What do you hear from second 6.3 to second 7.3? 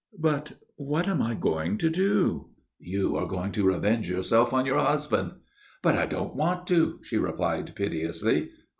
want to," she